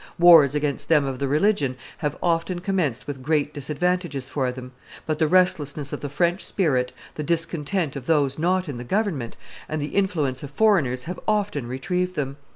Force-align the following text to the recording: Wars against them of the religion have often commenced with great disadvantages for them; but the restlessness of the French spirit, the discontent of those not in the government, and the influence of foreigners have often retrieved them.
Wars 0.17 0.55
against 0.55 0.89
them 0.89 1.05
of 1.05 1.19
the 1.19 1.27
religion 1.27 1.77
have 1.99 2.17
often 2.23 2.57
commenced 2.57 3.05
with 3.05 3.21
great 3.21 3.53
disadvantages 3.53 4.27
for 4.27 4.51
them; 4.51 4.71
but 5.05 5.19
the 5.19 5.27
restlessness 5.27 5.93
of 5.93 5.99
the 5.99 6.09
French 6.09 6.43
spirit, 6.43 6.91
the 7.13 7.21
discontent 7.23 7.95
of 7.95 8.07
those 8.07 8.39
not 8.39 8.67
in 8.67 8.77
the 8.77 8.83
government, 8.83 9.37
and 9.69 9.79
the 9.79 9.93
influence 9.93 10.41
of 10.41 10.49
foreigners 10.49 11.03
have 11.03 11.19
often 11.27 11.67
retrieved 11.67 12.15
them. 12.15 12.37